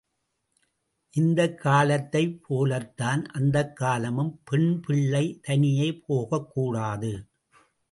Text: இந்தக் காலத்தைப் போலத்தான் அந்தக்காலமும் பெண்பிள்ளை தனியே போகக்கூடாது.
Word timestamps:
இந்தக் 1.13 1.57
காலத்தைப் 1.57 2.41
போலத்தான் 2.43 3.21
அந்தக்காலமும் 3.33 4.33
பெண்பிள்ளை 4.43 5.39
தனியே 5.41 5.93
போகக்கூடாது. 5.93 7.13